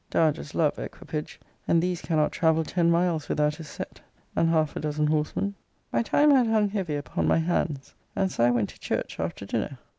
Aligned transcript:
Dowagers 0.09 0.55
love 0.55 0.79
equipage; 0.79 1.39
and 1.67 1.79
these 1.79 2.01
cannot 2.01 2.31
travel 2.31 2.63
ten 2.63 2.89
miles 2.89 3.29
without 3.29 3.59
a 3.59 3.63
sett, 3.63 4.01
and 4.35 4.49
half 4.49 4.75
a 4.75 4.79
dozen 4.79 5.05
horsemen. 5.05 5.53
My 5.93 6.01
time 6.01 6.31
had 6.31 6.47
hung 6.47 6.69
heavy 6.69 6.95
upon 6.95 7.27
my 7.27 7.37
hands; 7.37 7.93
and 8.15 8.31
so 8.31 8.43
I 8.43 8.49
went 8.49 8.69
to 8.69 8.79
church 8.79 9.19
after 9.19 9.45
dinner. 9.45 9.77